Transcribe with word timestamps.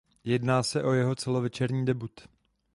Jedná 0.23 0.63
se 0.63 0.83
o 0.83 0.93
jeho 0.93 1.15
celovečerní 1.15 1.85
debut. 1.85 2.11